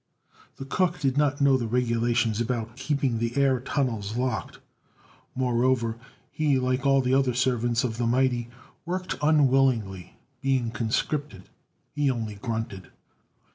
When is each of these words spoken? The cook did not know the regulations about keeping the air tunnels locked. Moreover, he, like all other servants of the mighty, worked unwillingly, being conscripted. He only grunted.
The 0.55 0.65
cook 0.65 0.99
did 0.99 1.15
not 1.15 1.41
know 1.41 1.57
the 1.57 1.67
regulations 1.67 2.41
about 2.41 2.75
keeping 2.75 3.19
the 3.19 3.37
air 3.37 3.59
tunnels 3.59 4.17
locked. 4.17 4.57
Moreover, 5.35 5.99
he, 6.31 6.57
like 6.57 6.87
all 6.87 7.03
other 7.15 7.35
servants 7.35 7.83
of 7.83 7.99
the 7.99 8.07
mighty, 8.07 8.49
worked 8.83 9.13
unwillingly, 9.21 10.15
being 10.41 10.71
conscripted. 10.71 11.49
He 11.93 12.09
only 12.09 12.33
grunted. 12.33 12.87